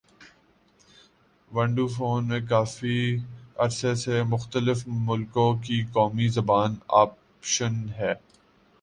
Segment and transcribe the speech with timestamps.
[1.51, 2.97] window phone میں کافی
[3.57, 8.13] عرصے سے مختلف ملکوں کی قومی زبان آپشن ہے